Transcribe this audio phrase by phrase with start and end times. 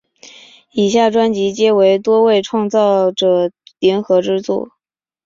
[0.71, 4.71] 以下专辑皆为多位创作者联合之作品。